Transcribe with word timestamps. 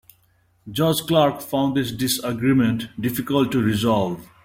Judge 0.67 1.01
Clark 1.05 1.41
found 1.41 1.77
this 1.77 1.91
disagreement 1.91 2.87
difficult 2.99 3.51
to 3.51 3.61
resolve. 3.61 4.27